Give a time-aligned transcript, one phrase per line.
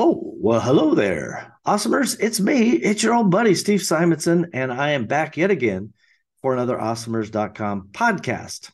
[0.00, 1.58] Oh, well, hello there.
[1.66, 2.16] Awesomers.
[2.20, 2.70] It's me.
[2.70, 5.92] It's your old buddy, Steve Simonson, and I am back yet again
[6.40, 8.70] for another awesomers.com podcast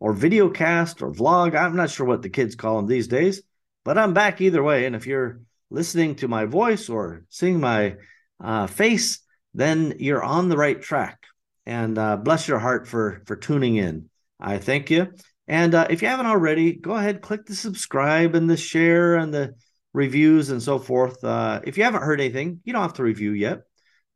[0.00, 1.54] or video cast or vlog.
[1.54, 3.40] I'm not sure what the kids call them these days,
[3.84, 4.84] but I'm back either way.
[4.86, 7.94] And if you're listening to my voice or seeing my
[8.42, 9.20] uh, face,
[9.54, 11.22] then you're on the right track.
[11.66, 14.10] And uh, bless your heart for for tuning in.
[14.40, 15.12] I thank you.
[15.46, 19.32] And uh, if you haven't already, go ahead, click the subscribe and the share and
[19.32, 19.54] the
[19.94, 21.24] reviews and so forth.
[21.24, 23.62] Uh, if you haven't heard anything, you don't have to review yet.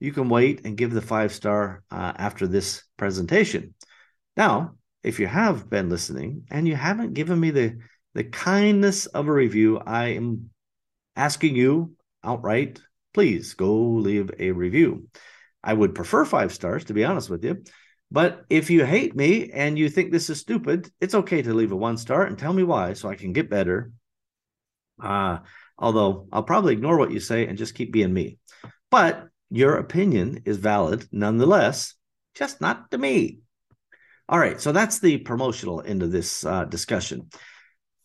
[0.00, 3.74] You can wait and give the five star uh, after this presentation.
[4.36, 7.78] Now, if you have been listening and you haven't given me the
[8.14, 10.50] the kindness of a review, I am
[11.14, 12.80] asking you outright,
[13.14, 15.08] please go leave a review.
[15.62, 17.62] I would prefer five stars, to be honest with you.
[18.10, 21.72] But if you hate me and you think this is stupid, it's okay to leave
[21.72, 23.92] a one star and tell me why so I can get better.
[25.02, 25.38] Uh,
[25.78, 28.38] although I'll probably ignore what you say and just keep being me.
[28.90, 31.94] But your opinion is valid nonetheless,
[32.34, 33.40] just not to me.
[34.28, 37.30] All right, so that's the promotional end of this uh, discussion.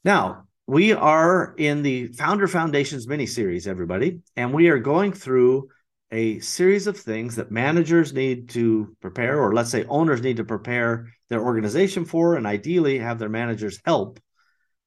[0.05, 5.67] Now, we are in the Founder Foundations mini series, everybody, and we are going through
[6.11, 10.45] a series of things that managers need to prepare, or let's say owners need to
[10.45, 14.19] prepare their organization for, and ideally have their managers help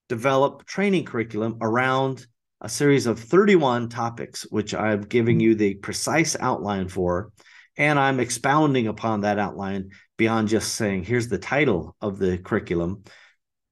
[0.08, 2.26] develop training curriculum around
[2.60, 7.32] a series of 31 topics, which I'm giving you the precise outline for.
[7.76, 13.04] And I'm expounding upon that outline beyond just saying, here's the title of the curriculum.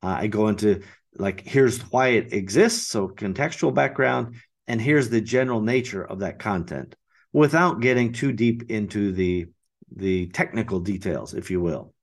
[0.03, 0.83] Uh, I go into
[1.17, 2.89] like, here's why it exists.
[2.89, 6.95] So, contextual background, and here's the general nature of that content
[7.33, 9.47] without getting too deep into the,
[9.97, 11.95] the technical details, if you will.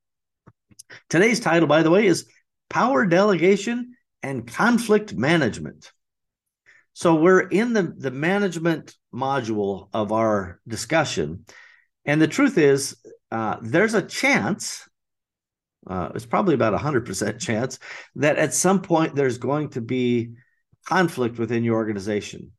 [1.10, 2.28] Today's title, by the way, is
[2.70, 5.92] Power Delegation and Conflict Management.
[6.94, 11.46] So we're in the, the management module of our discussion.
[12.06, 12.98] And the truth is,
[13.32, 14.88] uh, there's a chance,
[15.88, 17.80] uh, it's probably about a 100% chance,
[18.16, 20.34] that at some point there's going to be
[20.86, 22.52] conflict within your organization.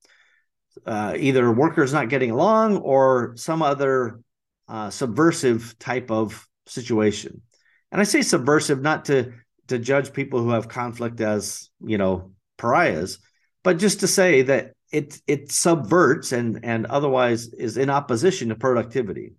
[0.87, 4.21] Uh, either workers not getting along or some other
[4.69, 7.43] uh, subversive type of situation.
[7.91, 9.33] And I say subversive not to
[9.69, 13.19] to judge people who have conflict as you know pariahs,
[13.63, 18.55] but just to say that it it subverts and and otherwise is in opposition to
[18.55, 19.33] productivity.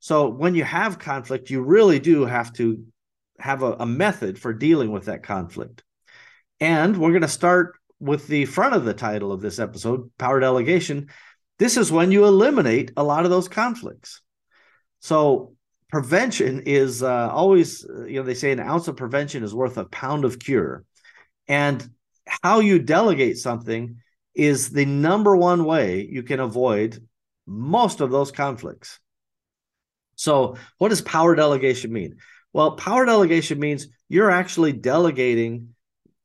[0.00, 2.84] So when you have conflict, you really do have to
[3.38, 5.82] have a, a method for dealing with that conflict.
[6.60, 10.40] And we're going to start with the front of the title of this episode, power
[10.40, 11.08] delegation.
[11.58, 14.20] This is when you eliminate a lot of those conflicts.
[15.00, 15.54] So
[15.90, 19.84] prevention is uh, always, you know, they say an ounce of prevention is worth a
[19.84, 20.84] pound of cure.
[21.48, 21.88] And
[22.26, 23.96] how you delegate something
[24.34, 27.02] is the number one way you can avoid
[27.46, 28.98] most of those conflicts.
[30.16, 32.16] So, what does power delegation mean?
[32.52, 35.74] Well, power delegation means you're actually delegating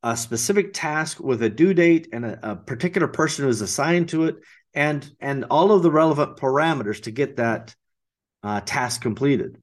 [0.02, 4.08] a specific task with a due date and a, a particular person who is assigned
[4.08, 4.36] to it
[4.74, 7.74] and and all of the relevant parameters to get that
[8.42, 9.62] uh, task completed.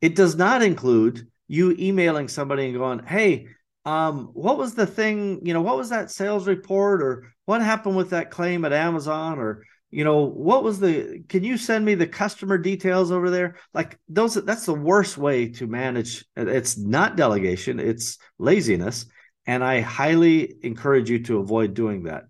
[0.00, 3.48] It does not include you emailing somebody and going, "Hey,
[3.88, 7.96] um, what was the thing, you know, what was that sales report or what happened
[7.96, 11.94] with that claim at Amazon or you know, what was the can you send me
[11.94, 13.56] the customer details over there?
[13.72, 19.06] Like those that's the worst way to manage it's not delegation, it's laziness.
[19.46, 22.24] And I highly encourage you to avoid doing that.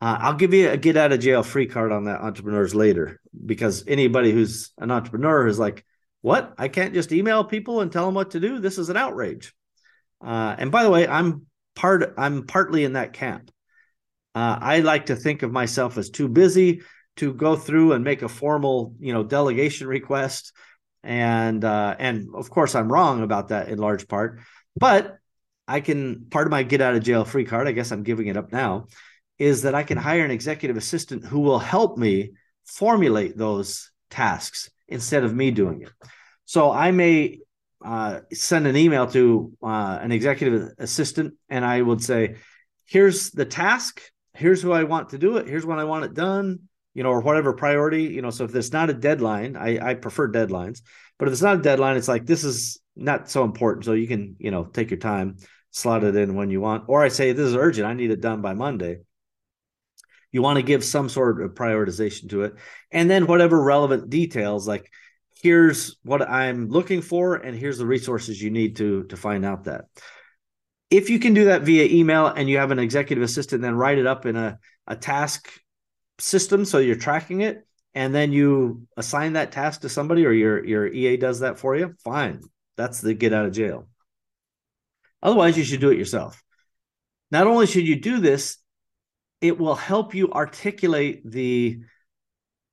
[0.00, 3.20] Uh, I'll give you a get out of jail free card on that entrepreneurs later
[3.44, 5.84] because anybody who's an entrepreneur is like,
[6.20, 6.54] what?
[6.56, 8.60] I can't just email people and tell them what to do.
[8.60, 9.52] This is an outrage.
[10.24, 13.50] Uh, and by the way, I'm part I'm partly in that camp.
[14.34, 16.82] Uh, I like to think of myself as too busy
[17.16, 20.52] to go through and make a formal, you know, delegation request.
[21.02, 24.40] And uh, and of course, I'm wrong about that in large part.
[24.76, 25.18] But
[25.66, 27.68] I can part of my get out of jail free card.
[27.68, 28.86] I guess I'm giving it up now.
[29.38, 32.32] Is that I can hire an executive assistant who will help me
[32.64, 35.92] formulate those tasks instead of me doing it.
[36.44, 37.40] So I may
[37.84, 42.36] uh, send an email to uh, an executive assistant and I would say,
[42.86, 44.02] here's the task,
[44.34, 46.60] here's who I want to do it, here's when I want it done,
[46.94, 48.30] you know, or whatever priority, you know.
[48.30, 50.80] So if there's not a deadline, I, I prefer deadlines,
[51.18, 53.84] but if it's not a deadline, it's like this is not so important.
[53.84, 55.36] So you can, you know, take your time,
[55.70, 56.84] slot it in when you want.
[56.88, 58.98] Or I say, this is urgent, I need it done by Monday.
[60.32, 62.54] You want to give some sort of prioritization to it.
[62.90, 64.90] And then whatever relevant details, like
[65.42, 69.64] here's what I'm looking for, and here's the resources you need to to find out
[69.64, 69.86] that.
[70.90, 73.98] if you can do that via email and you have an executive assistant, then write
[73.98, 75.50] it up in a, a task
[76.18, 80.64] system so you're tracking it, and then you assign that task to somebody or your,
[80.64, 82.40] your EA does that for you, fine.
[82.76, 83.88] That's the get out of jail.
[85.22, 86.42] Otherwise, you should do it yourself.
[87.30, 88.56] Not only should you do this,
[89.40, 91.80] it will help you articulate the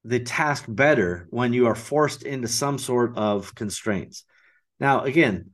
[0.05, 4.23] the task better when you are forced into some sort of constraints.
[4.79, 5.49] Now, again,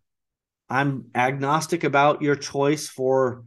[0.70, 3.46] I'm agnostic about your choice for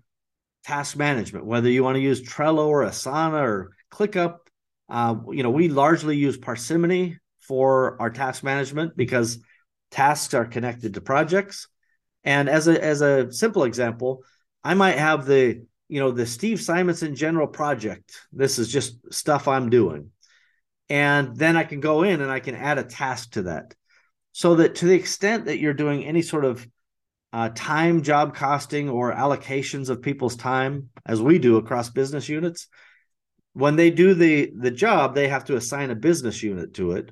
[0.64, 4.38] task management, whether you want to use Trello or Asana or ClickUp.
[4.88, 9.38] Uh, you know, we largely use Parsimony for our task management because
[9.90, 11.68] tasks are connected to projects.
[12.24, 14.24] And as a as a simple example,
[14.62, 18.18] I might have the you know the Steve Simonson general project.
[18.32, 20.10] This is just stuff I'm doing
[20.88, 23.74] and then I can go in and I can add a task to that.
[24.32, 26.66] So that to the extent that you're doing any sort of
[27.32, 32.68] uh, time job costing or allocations of people's time, as we do across business units,
[33.52, 37.10] when they do the the job, they have to assign a business unit to it,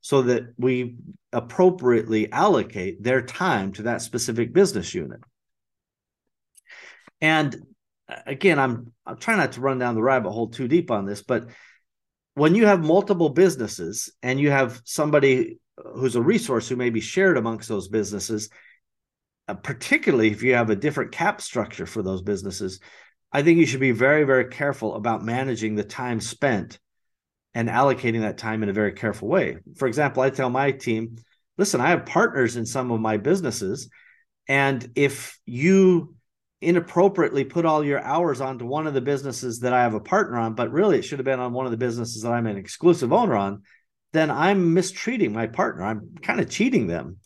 [0.00, 0.96] so that we
[1.32, 5.20] appropriately allocate their time to that specific business unit.
[7.20, 7.54] And
[8.08, 11.06] uh, again, I'm I'm trying not to run down the rabbit hole too deep on
[11.06, 11.48] this, but
[12.34, 15.58] when you have multiple businesses and you have somebody
[15.94, 18.50] who's a resource who may be shared amongst those businesses,
[19.48, 22.80] uh, particularly if you have a different cap structure for those businesses,
[23.32, 26.78] I think you should be very, very careful about managing the time spent
[27.54, 29.58] and allocating that time in a very careful way.
[29.76, 31.16] For example, I tell my team,
[31.58, 33.88] listen, I have partners in some of my businesses.
[34.48, 36.14] And if you
[36.60, 40.38] inappropriately put all your hours onto one of the businesses that I have a partner
[40.38, 42.58] on, but really it should have been on one of the businesses that I'm an
[42.58, 43.62] exclusive owner on,
[44.12, 45.84] then I'm mistreating my partner.
[45.84, 47.16] I'm kind of cheating them.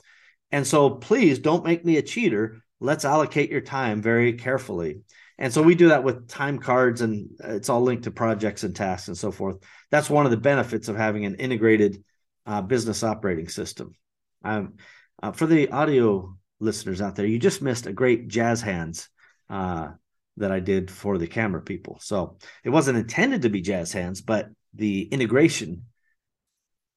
[0.52, 2.62] And so please don't make me a cheater.
[2.78, 5.00] Let's allocate your time very carefully.
[5.36, 8.76] And so we do that with time cards and it's all linked to projects and
[8.76, 9.56] tasks and so forth.
[9.90, 12.04] That's one of the benefits of having an integrated
[12.46, 13.96] uh, business operating system.
[14.44, 14.74] Um,
[15.20, 19.08] uh, for the audio listeners out there, you just missed a great jazz hands
[19.50, 19.88] uh,
[20.36, 21.98] that I did for the camera people.
[22.00, 25.84] So it wasn't intended to be jazz hands, but the integration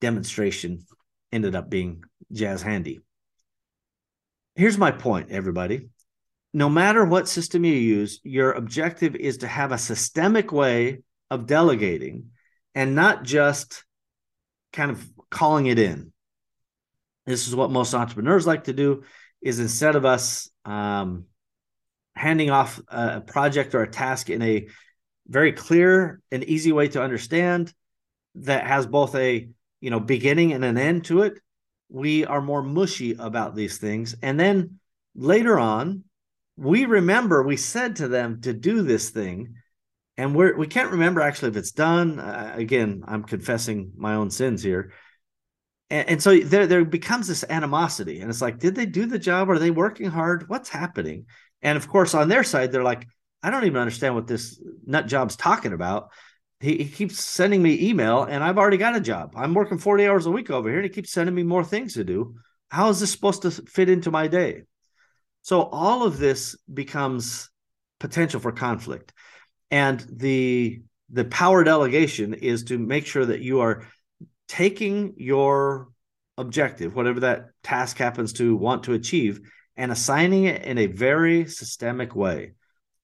[0.01, 0.85] demonstration
[1.31, 2.99] ended up being jazz handy.
[4.55, 5.89] Here's my point, everybody.
[6.53, 10.99] No matter what system you use, your objective is to have a systemic way
[11.29, 12.31] of delegating
[12.73, 13.83] and not just
[14.73, 16.11] kind of calling it in.
[17.25, 19.03] This is what most entrepreneurs like to do
[19.41, 21.25] is instead of us um,
[22.17, 24.67] handing off a project or a task in a
[25.27, 27.73] very clear and easy way to understand
[28.35, 29.47] that has both a
[29.81, 31.39] you know beginning and an end to it
[31.89, 34.15] we are more mushy about these things.
[34.21, 34.79] And then
[35.15, 36.03] later on
[36.55, 39.55] we remember we said to them to do this thing
[40.17, 42.19] and we're we can't remember actually if it's done.
[42.19, 44.93] Uh, again i'm confessing my own sins here.
[45.89, 49.19] And, and so there there becomes this animosity and it's like did they do the
[49.19, 49.49] job?
[49.49, 50.49] Are they working hard?
[50.49, 51.25] What's happening
[51.61, 53.07] and of course, on their side, they're like,
[53.43, 56.09] I don't even understand what this nut job's talking about.
[56.59, 59.33] He, he, keeps sending me email, and I've already got a job.
[59.35, 61.93] I'm working 40 hours a week over here, and he keeps sending me more things
[61.93, 62.35] to do.
[62.69, 64.63] How is this supposed to fit into my day?
[65.43, 67.49] So all of this becomes
[67.99, 69.13] potential for conflict.
[69.71, 73.87] And the the power delegation is to make sure that you are
[74.47, 75.89] taking your
[76.37, 79.39] objective, whatever that task happens to want to achieve,
[79.77, 82.53] and assigning it in a very systemic way.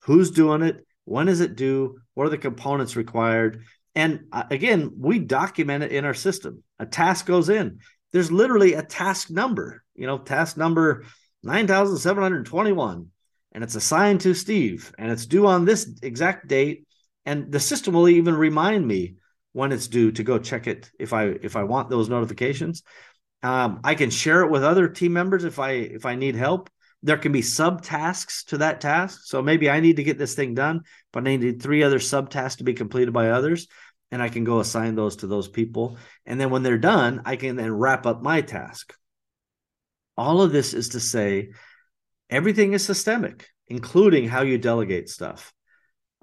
[0.02, 0.86] Who's doing it?
[1.06, 2.00] When is it due?
[2.14, 3.64] What are the components required?
[3.96, 6.64] And uh, again, we document it in our system.
[6.80, 7.80] A task goes in.
[8.12, 11.06] There's literally a task number, you know, task number
[11.44, 13.08] 9,721,
[13.52, 16.86] and it's assigned to Steve, and it's due on this exact date.
[17.26, 19.16] And the system will even remind me
[19.54, 22.84] when it's due to go check it if I if I want those notifications.
[23.44, 26.70] Um, I can share it with other team members if I if I need help.
[27.04, 29.24] There can be subtasks to that task.
[29.26, 32.58] So maybe I need to get this thing done, but I need three other subtasks
[32.58, 33.68] to be completed by others,
[34.10, 35.98] and I can go assign those to those people.
[36.26, 38.96] And then when they're done, I can then wrap up my task.
[40.16, 41.50] All of this is to say
[42.30, 45.52] everything is systemic, including how you delegate stuff.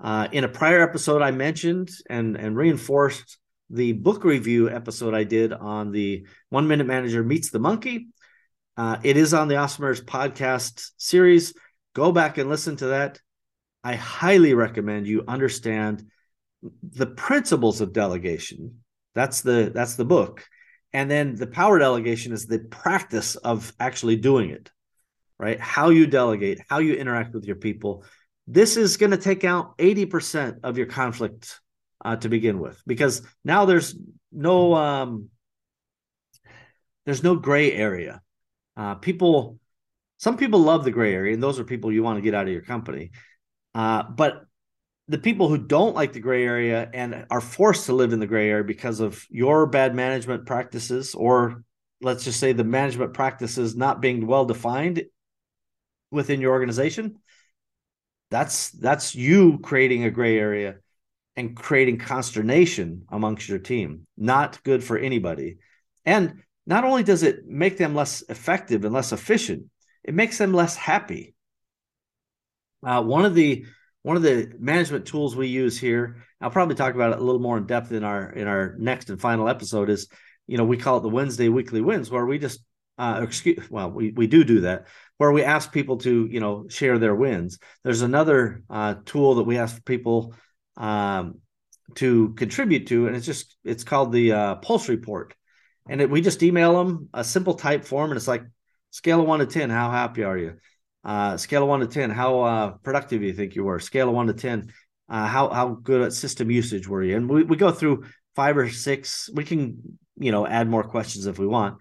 [0.02, 3.36] Uh, in a prior episode, I mentioned and and reinforced
[3.70, 8.08] the book review episode I did on the One Minute Manager Meets the Monkey.
[8.76, 11.54] Uh, it is on the Awesomers podcast series.
[11.94, 13.20] Go back and listen to that.
[13.84, 16.04] I highly recommend you understand
[16.82, 18.80] the principles of delegation.
[19.14, 20.46] That's the that's the book.
[20.92, 24.70] And then the power delegation is the practice of actually doing it.
[25.38, 25.58] right?
[25.58, 28.04] How you delegate, how you interact with your people.
[28.46, 31.60] This is going to take out 80% of your conflict
[32.04, 33.94] uh, to begin with, because now there's
[34.32, 35.28] no um,
[37.06, 38.22] there's no gray area.
[38.76, 39.58] Uh, people,
[40.18, 42.46] some people love the gray area, and those are people you want to get out
[42.46, 43.10] of your company.
[43.74, 44.44] Uh, but
[45.08, 48.26] the people who don't like the gray area and are forced to live in the
[48.26, 51.64] gray area because of your bad management practices, or
[52.00, 55.02] let's just say the management practices not being well defined
[56.10, 57.16] within your organization,
[58.30, 60.76] that's that's you creating a gray area
[61.36, 64.06] and creating consternation amongst your team.
[64.16, 65.58] Not good for anybody.
[66.04, 69.66] And not only does it make them less effective and less efficient,
[70.04, 71.34] it makes them less happy.
[72.82, 73.66] Uh, one of the
[74.02, 77.40] one of the management tools we use here, I'll probably talk about it a little
[77.40, 79.90] more in depth in our in our next and final episode.
[79.90, 80.08] Is
[80.46, 82.60] you know we call it the Wednesday weekly wins, where we just
[82.98, 84.86] uh, excuse well we we do do that
[85.20, 87.58] where we ask people to you know share their wins.
[87.84, 90.34] There's another uh, tool that we ask people
[90.80, 91.36] um,
[91.96, 95.34] to contribute to, and it's just it's called the uh, Pulse Report,
[95.88, 98.42] and it, we just email them a simple Typeform, and it's like
[98.90, 100.54] scale of one to ten, how happy are you?
[101.04, 103.78] Uh, scale of one to ten, how uh, productive do you think you were?
[103.78, 104.72] Scale of one to ten,
[105.08, 107.16] uh, how how good at system usage were you?
[107.16, 109.28] And we we go through five or six.
[109.32, 111.76] We can you know add more questions if we want,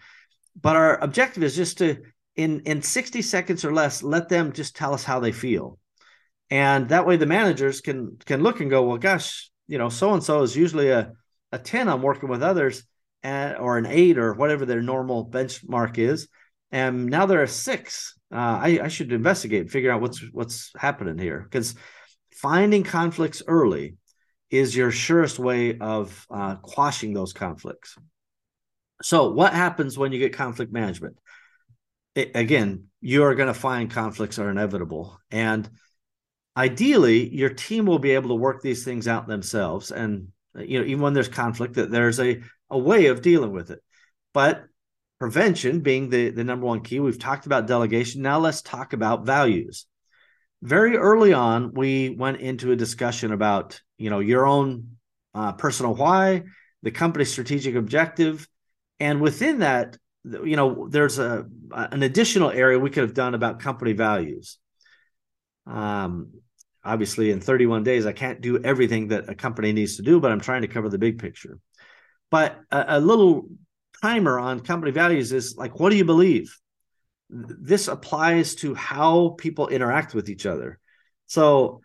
[0.62, 2.02] but our objective is just to
[2.36, 5.78] in in 60 seconds or less let them just tell us how they feel
[6.50, 10.14] and that way the managers can can look and go well gosh you know so
[10.14, 11.14] and so is usually a
[11.52, 12.84] a 10 i'm working with others
[13.24, 16.28] and, or an 8 or whatever their normal benchmark is.
[16.72, 20.72] And now they're a 6 uh, I, I should investigate and figure out what's what's
[20.78, 21.40] happening here.
[21.42, 21.74] Because
[22.32, 23.96] finding conflicts early
[24.52, 27.96] is your surest way of uh, quashing those conflicts.
[29.02, 31.18] So what happens when you get conflict management?
[32.14, 35.20] It, again, you're going to find conflicts are inevitable.
[35.32, 35.68] And
[36.60, 39.92] ideally, your team will be able to work these things out themselves.
[39.92, 43.72] And, you know, even when there's conflict, that there's a, a way of dealing with
[43.72, 43.82] it.
[44.34, 44.66] But
[45.20, 48.22] prevention being the, the number one key, we've talked about delegation.
[48.22, 49.86] Now let's talk about values.
[50.62, 54.98] Very early on, we went into a discussion about, you know, your own
[55.34, 56.44] uh, personal why,
[56.84, 58.48] the company's strategic objective,
[59.00, 59.98] and within that,
[60.44, 64.58] you know there's a an additional area we could have done about company values
[65.66, 66.34] um
[66.90, 70.32] obviously in 31 days i can't do everything that a company needs to do but
[70.32, 71.60] i'm trying to cover the big picture.
[72.32, 73.50] But a, a little
[73.94, 76.58] primer on company values is like what do you believe?
[77.30, 80.80] This applies to how people interact with each other.
[81.28, 81.82] So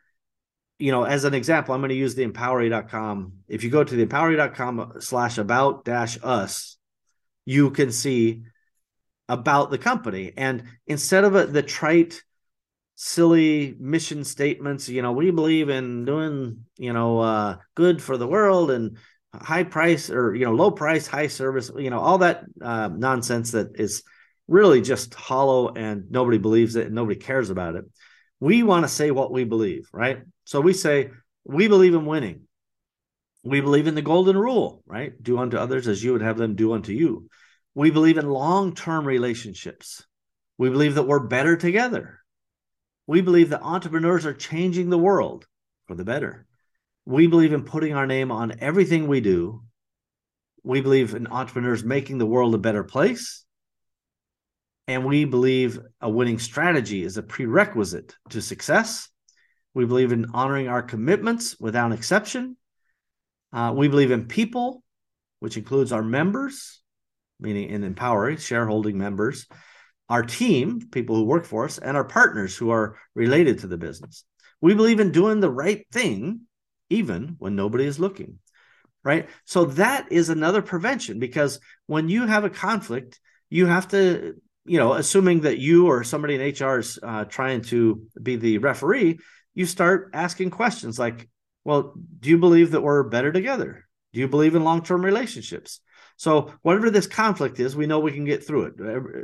[0.79, 3.95] you know as an example i'm going to use the empowery.com if you go to
[3.95, 6.77] the empowery.com slash about dash us
[7.45, 8.43] you can see
[9.29, 10.33] about the company.
[10.37, 12.23] And instead of a, the trite,
[12.97, 18.27] silly mission statements, you know, we believe in doing, you know, uh, good for the
[18.27, 18.97] world and
[19.35, 23.51] high price or, you know, low price, high service, you know, all that uh, nonsense
[23.53, 24.03] that is
[24.47, 27.85] really just hollow and nobody believes it and nobody cares about it.
[28.41, 30.19] We want to say what we believe, right?
[30.45, 31.11] So we say,
[31.45, 32.43] we believe in winning.
[33.43, 35.13] We believe in the golden rule, right?
[35.23, 37.29] Do unto others as you would have them do unto you.
[37.75, 40.05] We believe in long term relationships.
[40.57, 42.21] We believe that we're better together.
[43.07, 45.47] We believe that entrepreneurs are changing the world
[45.87, 46.47] for the better.
[47.05, 49.63] We believe in putting our name on everything we do.
[50.63, 53.45] We believe in entrepreneurs making the world a better place.
[54.87, 59.09] And we believe a winning strategy is a prerequisite to success.
[59.75, 62.57] We believe in honoring our commitments without exception.
[63.53, 64.83] Uh, we believe in people,
[65.41, 66.81] which includes our members,
[67.41, 69.47] meaning in empowering shareholding members,
[70.09, 73.79] our team, people who work for us, and our partners who are related to the
[73.79, 74.25] business.
[74.61, 76.43] We believe in doing the right thing,
[76.91, 78.39] even when nobody is looking.
[79.03, 79.29] Right.
[79.45, 83.21] So that is another prevention because when you have a conflict,
[83.51, 84.35] you have to,
[84.65, 88.59] you know, assuming that you or somebody in HR is uh, trying to be the
[88.59, 89.19] referee,
[89.55, 91.29] you start asking questions like,
[91.65, 93.87] well, do you believe that we're better together?
[94.15, 95.81] Do you believe in long term relationships?
[96.17, 98.75] So whatever this conflict is, we know we can get through it.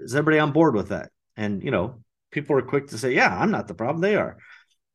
[0.03, 1.11] Is everybody on board with that?
[1.37, 4.39] And you know, people are quick to say, "Yeah, I'm not the problem; they are."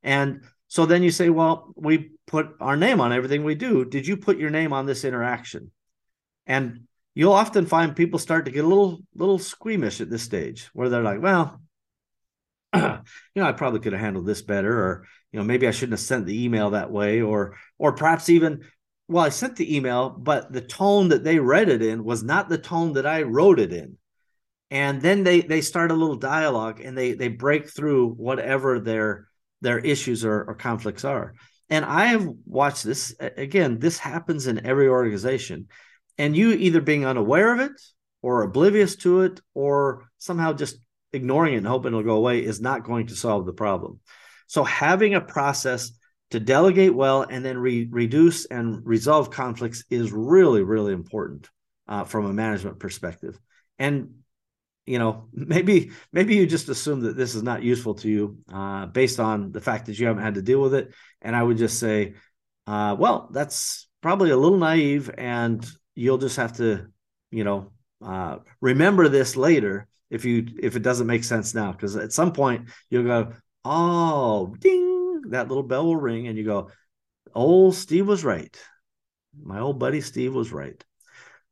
[0.03, 3.85] And so then you say, "Well, we put our name on everything we do.
[3.85, 5.71] Did you put your name on this interaction?"
[6.45, 10.69] And you'll often find people start to get a little little squeamish at this stage,
[10.73, 11.61] where they're like, "Well."
[12.75, 12.81] you
[13.37, 16.01] know, I probably could have handled this better, or you know, maybe I shouldn't have
[16.01, 18.65] sent the email that way, or or perhaps even
[19.07, 22.49] well, I sent the email, but the tone that they read it in was not
[22.49, 23.97] the tone that I wrote it in.
[24.71, 29.27] and then they they start a little dialogue and they they break through whatever their
[29.61, 31.35] their issues or, or conflicts are.
[31.69, 35.67] And i have watched this again this happens in every organization.
[36.17, 37.79] And you either being unaware of it
[38.21, 40.77] or oblivious to it or somehow just
[41.13, 43.99] ignoring it and hoping it'll go away is not going to solve the problem.
[44.47, 45.91] So having a process
[46.31, 51.49] to delegate well and then re- reduce and resolve conflicts is really really important
[51.87, 53.39] uh, from a management perspective.
[53.79, 54.15] And
[54.85, 58.85] you know maybe maybe you just assume that this is not useful to you uh,
[58.87, 60.93] based on the fact that you haven't had to deal with it.
[61.21, 62.15] And i would just say
[62.67, 65.65] uh, well that's probably a little naive and
[65.95, 66.87] you'll just have to
[67.31, 67.71] you know
[68.03, 71.71] uh, remember this later if you if it doesn't make sense now.
[71.71, 74.94] Because at some point you'll go oh ding
[75.31, 76.69] that little bell will ring and you go
[77.33, 78.57] old steve was right
[79.41, 80.83] my old buddy steve was right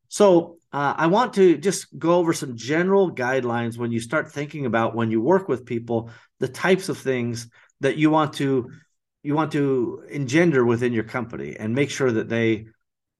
[0.08, 4.66] so uh, I want to just go over some general guidelines when you start thinking
[4.66, 7.48] about when you work with people, the types of things
[7.80, 8.70] that you want to
[9.22, 12.66] you want to engender within your company and make sure that they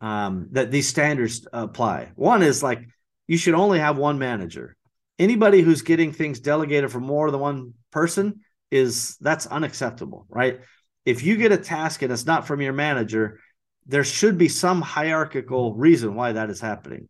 [0.00, 2.12] um, that these standards apply.
[2.14, 2.86] One is like
[3.26, 4.76] you should only have one manager.
[5.18, 8.40] Anybody who's getting things delegated from more than one person
[8.70, 10.60] is that's unacceptable, right?
[11.04, 13.40] If you get a task and it's not from your manager,
[13.86, 17.08] there should be some hierarchical reason why that is happening.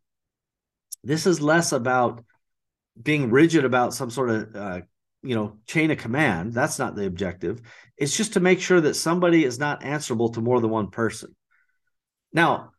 [1.02, 2.24] This is less about
[3.00, 4.80] being rigid about some sort of uh,
[5.22, 6.52] you know chain of command.
[6.52, 7.60] That's not the objective.
[7.96, 11.34] It's just to make sure that somebody is not answerable to more than one person.
[12.32, 12.72] Now,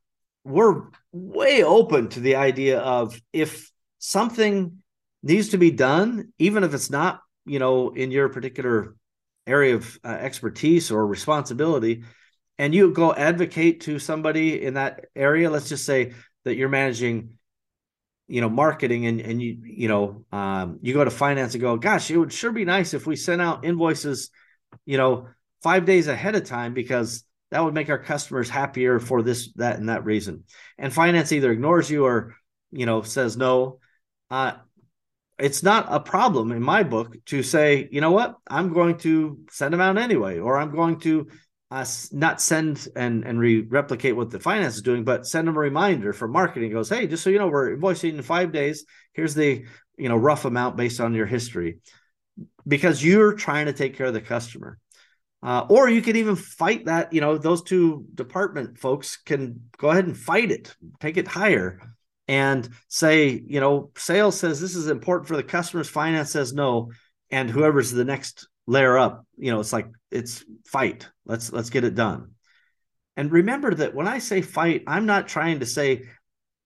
[0.44, 4.84] we're way open to the idea of if something
[5.24, 8.96] needs to be done, even if it's not you know in your particular
[9.48, 12.04] area of uh, expertise or responsibility
[12.58, 17.38] and you go advocate to somebody in that area let's just say that you're managing
[18.28, 21.78] you know marketing and and you you know um, you go to finance and go
[21.78, 24.32] gosh it would sure be nice if we sent out invoices
[24.86, 25.28] you know
[25.62, 29.78] five days ahead of time because that would make our customers happier for this that
[29.78, 30.44] and that reason.
[30.78, 32.36] And finance either ignores you or
[32.72, 33.80] you know says no.
[34.30, 34.54] Uh,
[35.38, 39.40] it's not a problem in my book to say you know what i'm going to
[39.50, 41.28] send them out anyway or i'm going to
[41.72, 45.58] uh, not send and and re- replicate what the finance is doing, but send them
[45.58, 46.70] a reminder for marketing.
[46.70, 48.86] It goes, hey, just so you know, we're invoicing in five days.
[49.14, 49.66] Here's the
[49.98, 51.80] you know rough amount based on your history,
[52.68, 54.78] because you're trying to take care of the customer.
[55.44, 57.14] Uh, or you can even fight that.
[57.14, 61.82] You know, those two department folks can go ahead and fight it, take it higher,
[62.28, 66.92] and say, you know, sales says this is important for the customers, finance says no,
[67.30, 71.08] and whoever's the next layer up, you know, it's like it's fight.
[71.26, 72.32] Let's let's get it done.
[73.18, 76.04] And remember that when I say fight, I'm not trying to say,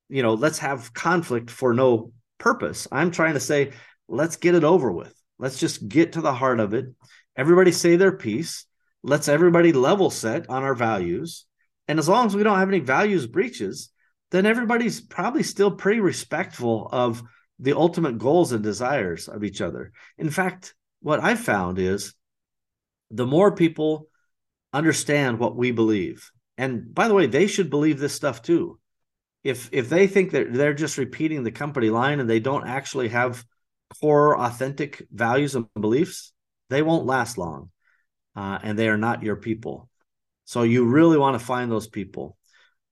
[0.08, 2.88] you know, let's have conflict for no purpose.
[2.92, 3.74] I'm trying to say,
[4.08, 5.14] let's get it over with.
[5.38, 6.88] Let's just get to the heart of it.
[7.36, 8.66] Everybody say their piece.
[9.04, 11.46] Let's everybody level set on our values.
[11.88, 13.92] And as long as we don't have any values breaches,
[14.32, 17.24] then everybody's probably still pretty respectful of
[17.60, 19.92] the ultimate goals and desires of each other.
[20.18, 22.14] In fact, what I've found is
[23.12, 24.08] the more people
[24.72, 28.80] understand what we believe, and by the way, they should believe this stuff too.
[29.44, 33.10] If if they think that they're just repeating the company line and they don't actually
[33.10, 33.44] have
[34.00, 36.34] core authentic values and beliefs,
[36.70, 37.72] they won't last long,
[38.36, 39.90] uh, and they are not your people.
[40.46, 42.38] So you really want to find those people.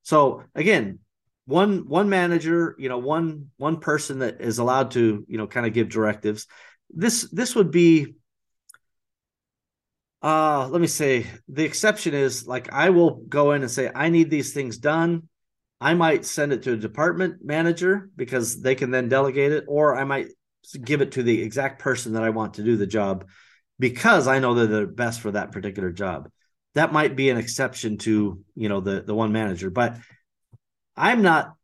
[0.04, 1.00] So again,
[1.48, 5.66] one one manager, you know, one one person that is allowed to, you know, kind
[5.66, 6.46] of give directives.
[6.90, 8.16] This this would be
[10.22, 14.10] uh let me say the exception is like i will go in and say i
[14.10, 15.24] need these things done.
[15.80, 19.96] I might send it to a department manager because they can then delegate it or
[19.96, 20.28] i might
[20.84, 23.30] give it to the exact person that i want to do the job
[23.78, 26.30] because i know they're the best for that particular job.
[26.74, 29.98] That might be an exception to you know the the one manager but
[30.98, 31.58] i'm not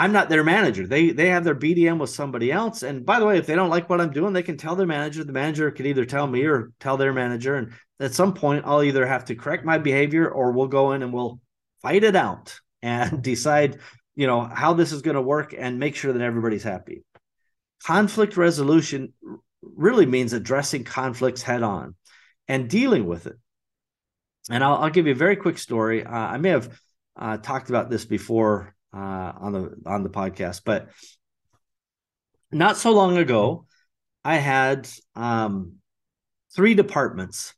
[0.00, 0.86] I'm not their manager.
[0.86, 2.82] They they have their BDM with somebody else.
[2.82, 4.86] And by the way, if they don't like what I'm doing, they can tell their
[4.86, 5.24] manager.
[5.24, 7.56] The manager could either tell me or tell their manager.
[7.56, 11.02] And at some point, I'll either have to correct my behavior or we'll go in
[11.02, 11.38] and we'll
[11.82, 13.78] fight it out and decide,
[14.14, 17.04] you know, how this is going to work and make sure that everybody's happy.
[17.84, 19.12] Conflict resolution
[19.60, 21.94] really means addressing conflicts head on
[22.48, 23.36] and dealing with it.
[24.48, 26.06] And I'll, I'll give you a very quick story.
[26.06, 26.80] Uh, I may have
[27.16, 30.62] uh, talked about this before uh, on the on the podcast.
[30.64, 30.88] But
[32.50, 33.66] not so long ago,
[34.24, 35.76] I had um,
[36.54, 37.54] three departments,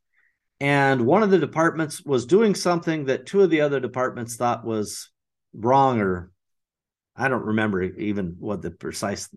[0.61, 4.65] and one of the departments was doing something that two of the other departments thought
[4.65, 5.11] was
[5.55, 6.31] wrong, or
[7.17, 9.29] I don't remember even what the precise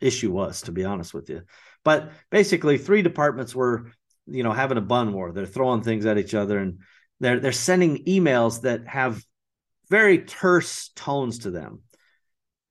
[0.00, 1.42] issue was, to be honest with you.
[1.84, 3.90] But basically, three departments were,
[4.26, 5.32] you know, having a bun war.
[5.32, 6.80] They're throwing things at each other and
[7.20, 9.22] they're they're sending emails that have
[9.90, 11.80] very terse tones to them.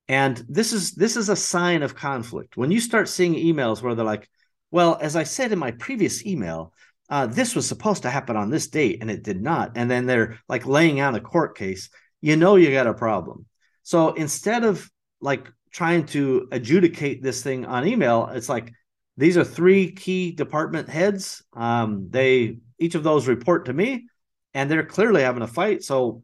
[0.08, 2.58] And this is this is a sign of conflict.
[2.58, 4.28] When you start seeing emails where they're like,
[4.72, 6.74] well, as I said in my previous email,
[7.10, 9.74] uh, this was supposed to happen on this date and it did not.
[9.76, 11.90] And then they're like laying out a court case,
[12.22, 13.46] you know, you got a problem.
[13.84, 14.90] So instead of
[15.22, 18.72] like trying to adjudicate this thing on email, it's like
[19.18, 21.44] these are three key department heads.
[21.54, 24.08] Um, they each of those report to me,
[24.54, 25.84] and they're clearly having a fight.
[25.84, 26.24] So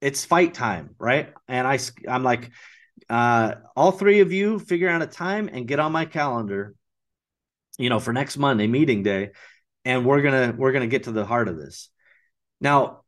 [0.00, 1.32] it's fight time, right?
[1.48, 2.50] And I I'm like,
[3.08, 6.74] uh, all three of you figure out a time and get on my calendar,
[7.78, 9.30] you know, for next Monday meeting day,
[9.84, 11.88] and we're gonna we're gonna get to the heart of this.
[12.60, 13.02] Now,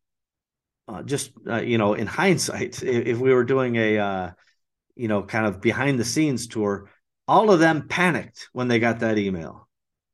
[0.89, 4.31] uh, just uh, you know, in hindsight, if, if we were doing a uh,
[4.97, 6.91] you know kind of behind the scenes tour,
[7.29, 9.69] all of them panicked when they got that email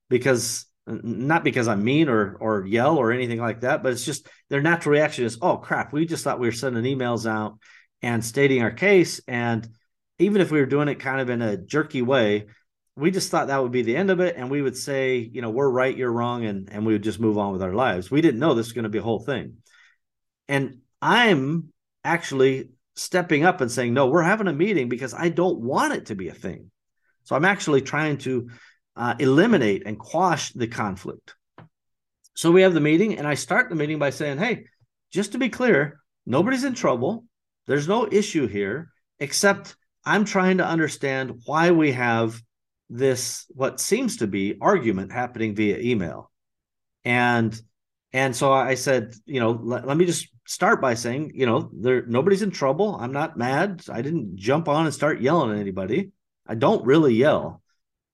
[0.08, 4.28] because not because I'm mean or or yell or anything like that, but it's just
[4.48, 7.58] their natural reaction is, oh crap, we just thought we were sending emails out
[8.02, 9.20] and stating our case.
[9.26, 9.68] And
[10.18, 12.46] even if we were doing it kind of in a jerky way,
[12.94, 14.36] we just thought that would be the end of it.
[14.36, 17.20] And we would say, you know, we're right, you're wrong, and and we would just
[17.20, 18.10] move on with our lives.
[18.10, 19.56] We didn't know this was going to be a whole thing.
[20.48, 21.72] And I'm
[22.04, 26.06] actually stepping up and saying, no, we're having a meeting because I don't want it
[26.06, 26.70] to be a thing.
[27.24, 28.48] So I'm actually trying to
[28.96, 31.34] uh, eliminate and quash the conflict.
[32.34, 34.66] So we have the meeting, and I start the meeting by saying, Hey,
[35.12, 37.24] just to be clear, nobody's in trouble.
[37.66, 42.40] There's no issue here, except I'm trying to understand why we have
[42.88, 46.30] this, what seems to be argument happening via email.
[47.04, 47.58] And
[48.12, 51.70] and so I said, you know, let, let me just start by saying, you know,
[51.74, 52.96] there nobody's in trouble.
[52.98, 53.82] I'm not mad.
[53.92, 56.12] I didn't jump on and start yelling at anybody.
[56.46, 57.62] I don't really yell.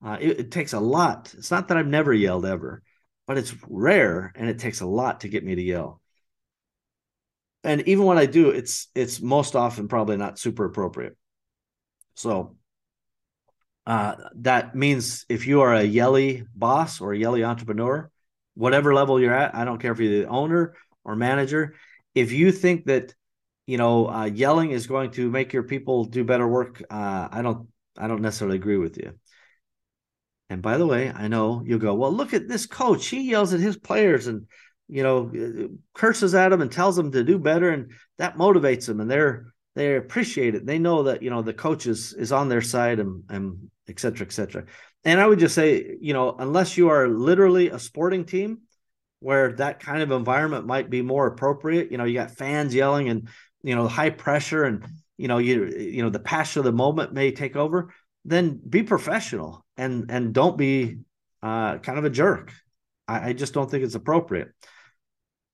[0.04, 1.32] Uh, it, it, takes a lot.
[1.36, 2.82] It's not that I've never yelled ever,
[3.26, 6.00] but it's rare and it takes a lot to get me to yell.
[7.64, 11.16] And even when I do, it's it's most often probably not super appropriate.
[12.14, 12.56] So
[13.86, 18.10] uh, that means if you are a yelly boss or a yelly entrepreneur,
[18.54, 21.74] whatever level you're at, I don't care if you're the owner or manager,
[22.14, 23.14] if you think that
[23.66, 27.42] you know uh, yelling is going to make your people do better work, uh, I
[27.42, 29.12] don't I don't necessarily agree with you.
[30.52, 33.06] And by the way, I know you'll go, well, look at this coach.
[33.06, 34.46] He yells at his players and,
[34.86, 37.70] you know, uh, curses at them and tells them to do better.
[37.70, 40.66] And that motivates them and they're, they appreciate it.
[40.66, 43.98] They know that, you know, the coach is, is on their side and, and et
[43.98, 44.66] cetera, et cetera.
[45.04, 48.58] And I would just say, you know, unless you are literally a sporting team
[49.20, 53.08] where that kind of environment might be more appropriate, you know, you got fans yelling
[53.08, 53.28] and,
[53.62, 54.84] you know, high pressure and,
[55.16, 58.82] you know, you, you know, the passion of the moment may take over then be
[58.82, 60.98] professional and and don't be
[61.42, 62.52] uh, kind of a jerk.
[63.08, 64.48] I, I, just don't think it's appropriate.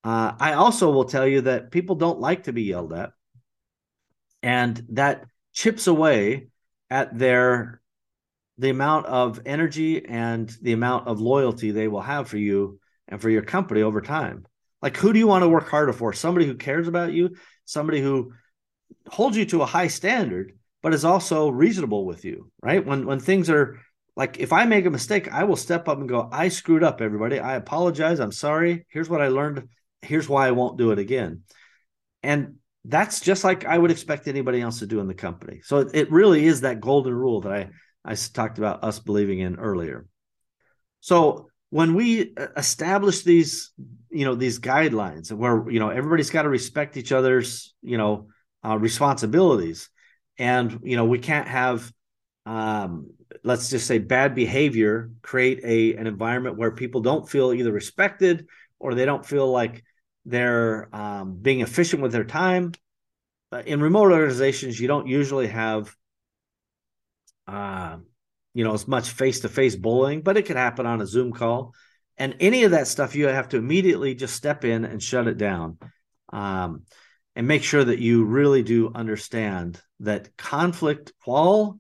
[0.05, 3.11] Uh, I also will tell you that people don't like to be yelled at,
[4.43, 6.49] and that chips away
[6.91, 7.81] at their
[8.59, 13.21] the amount of energy and the amount of loyalty they will have for you and
[13.21, 14.45] for your company over time.
[14.83, 16.12] Like, who do you want to work harder for?
[16.12, 18.33] Somebody who cares about you, somebody who
[19.09, 22.85] holds you to a high standard, but is also reasonable with you, right?
[22.85, 23.81] When when things are
[24.18, 27.00] like if I make a mistake, I will step up and go, I screwed up,
[27.00, 27.38] everybody.
[27.38, 28.18] I apologize.
[28.18, 28.85] I'm sorry.
[28.88, 29.68] Here's what I learned.
[30.02, 31.42] Here's why I won't do it again.
[32.24, 35.61] And that's just like I would expect anybody else to do in the company.
[35.62, 37.70] So it, really is that golden rule that I
[38.04, 40.04] I talked about us believing in earlier.
[40.98, 43.70] So when we uh, establish these,
[44.11, 48.31] you know, these guidelines where you know everybody's got to respect each other's, you know,
[48.64, 49.88] uh, responsibilities,
[50.38, 51.92] and you know we can't have
[52.46, 53.11] um,
[53.44, 58.46] let's just say bad behavior create a an environment where people don't feel either respected
[58.79, 59.85] or they don't feel like
[60.24, 62.72] they're um, being efficient with their time.
[63.64, 65.94] In remote organizations you don't usually have
[67.46, 67.96] uh,
[68.55, 71.74] you know as much face-to-face bullying but it could happen on a zoom call.
[72.16, 75.38] And any of that stuff you have to immediately just step in and shut it
[75.38, 75.79] down
[76.33, 76.83] um,
[77.37, 81.79] and make sure that you really do understand that conflict, while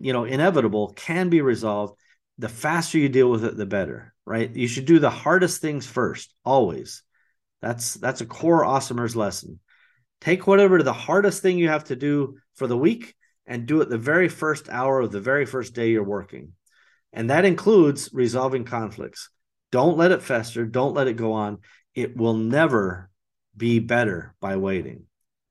[0.00, 1.98] you know inevitable, can be resolved.
[2.38, 4.14] The faster you deal with it, the better.
[4.24, 4.54] Right?
[4.54, 7.02] You should do the hardest things first, always.
[7.62, 9.60] That's that's a core Awesomers lesson.
[10.20, 13.14] Take whatever the hardest thing you have to do for the week
[13.46, 16.52] and do it the very first hour of the very first day you're working.
[17.12, 19.30] And that includes resolving conflicts.
[19.72, 20.66] Don't let it fester.
[20.66, 21.58] Don't let it go on.
[21.94, 23.10] It will never
[23.56, 25.04] be better by waiting,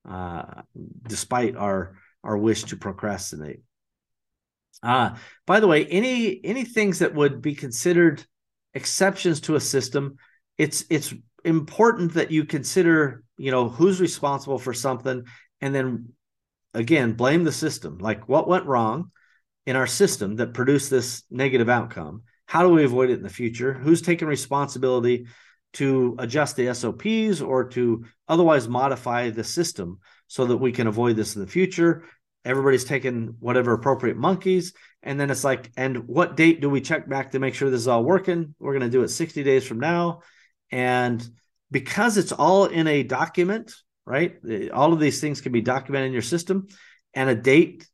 [0.07, 0.61] uh,
[1.03, 3.61] despite our our wish to procrastinate.
[4.83, 8.23] Uh, by the way, any any things that would be considered
[8.73, 10.17] exceptions to a system,
[10.57, 11.13] it's it's
[11.43, 15.23] important that you consider, you know, who's responsible for something,
[15.61, 16.09] and then
[16.73, 17.97] again blame the system.
[17.97, 19.11] Like what went wrong
[19.67, 22.23] in our system that produced this negative outcome?
[22.45, 23.73] How do we avoid it in the future?
[23.73, 25.27] Who's taking responsibility
[25.73, 31.17] to adjust the SOPs or to otherwise modify the system so that we can avoid
[31.17, 32.05] this in the future?
[32.47, 34.73] Everybody's taking whatever appropriate monkeys.
[35.03, 37.81] And then it's like, and what date do we check back to make sure this
[37.81, 38.55] is all working?
[38.57, 40.21] We're going to do it 60 days from now.
[40.71, 41.27] And
[41.69, 43.73] because it's all in a document,
[44.05, 44.37] right?
[44.73, 46.67] All of these things can be documented in your system,
[47.13, 47.87] and a date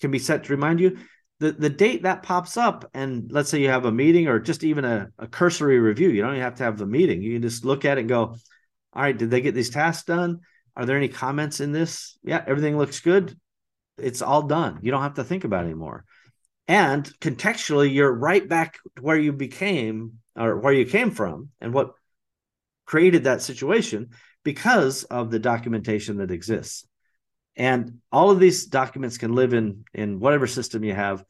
[0.00, 0.98] can be set to remind you.
[1.40, 4.64] The, the date that pops up, and let's say you have a meeting or just
[4.64, 7.22] even a, a cursory review, you don't even have to have the meeting.
[7.22, 8.36] You can just look at it and go,
[8.92, 10.40] All right, did they get these tasks done?
[10.76, 12.18] Are there any comments in this?
[12.24, 13.36] Yeah, everything looks good.
[13.98, 14.80] It's all done.
[14.82, 16.04] You don't have to think about anymore.
[16.66, 21.92] And contextually, you're right back where you became or where you came from and what
[22.86, 24.10] created that situation
[24.44, 26.86] because of the documentation that exists.
[27.56, 31.24] And all of these documents can live in in whatever system you have.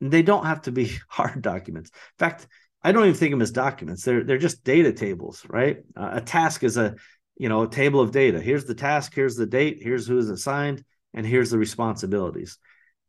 [0.00, 1.90] They don't have to be hard documents.
[1.90, 2.46] In fact,
[2.82, 4.04] I don't even think of them as documents.
[4.04, 5.78] They're they're just data tables, right?
[5.96, 6.94] Uh, a task is a
[7.36, 8.40] you know a table of data.
[8.40, 9.12] Here's the task.
[9.14, 9.78] Here's the date.
[9.80, 10.84] Here's who is assigned,
[11.16, 12.58] and here's the responsibilities.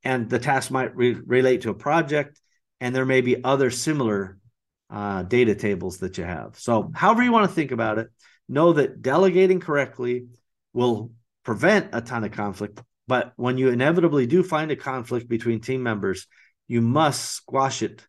[0.03, 2.39] And the task might re- relate to a project,
[2.79, 4.39] and there may be other similar
[4.89, 6.57] uh, data tables that you have.
[6.57, 8.09] So, however you want to think about it,
[8.47, 10.27] know that delegating correctly
[10.73, 11.11] will
[11.43, 12.81] prevent a ton of conflict.
[13.07, 16.27] But when you inevitably do find a conflict between team members,
[16.67, 18.05] you must squash it.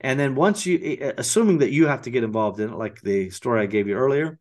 [0.00, 3.30] And then once you, assuming that you have to get involved in it, like the
[3.30, 4.38] story I gave you earlier,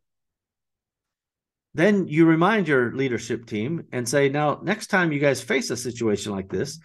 [1.76, 5.76] then you remind your leadership team and say, now, next time you guys face a
[5.76, 6.80] situation like this,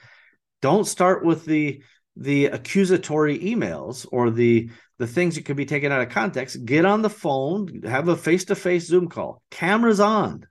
[0.61, 1.83] don't start with the
[2.17, 6.65] the accusatory emails or the the things that could be taken out of context.
[6.65, 9.43] Get on the phone have a face-to-face zoom call.
[9.53, 10.45] Cameras on.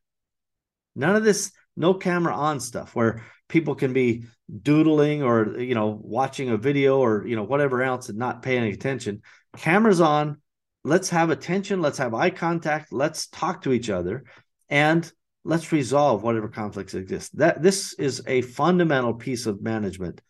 [0.95, 4.23] None of this no camera on stuff where people can be
[4.61, 8.63] doodling or you know watching a video or you know whatever else and not paying
[8.63, 9.21] any attention.
[9.57, 10.41] Cameras on
[10.83, 14.23] let's have attention let's have eye contact let's talk to each other
[14.69, 15.11] and
[15.43, 20.21] let's resolve whatever conflicts exist that this is a fundamental piece of management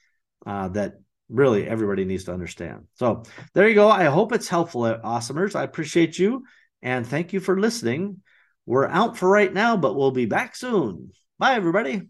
[0.46, 0.94] uh, that
[1.30, 2.88] really everybody needs to understand.
[2.96, 3.90] So there you go.
[3.90, 5.56] I hope it's helpful, awesomers.
[5.56, 6.44] I appreciate you
[6.82, 8.22] and thank you for listening.
[8.66, 11.12] We're out for right now, but we'll be back soon.
[11.38, 12.10] Bye, everybody.